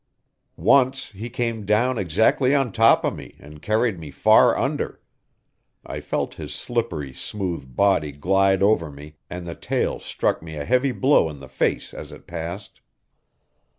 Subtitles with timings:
[0.57, 4.99] Once he came down exactly on top of me and carried me far under;
[5.85, 10.65] I felt his slippery, smooth body glide over me, and the tail struck me a
[10.65, 12.81] heavy blow in the face as it passed.